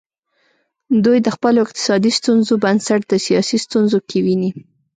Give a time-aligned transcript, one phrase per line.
[1.05, 4.51] دوی د خپلو اقتصادي ستونزو بنسټ د سیاسي ستونزو کې ویني.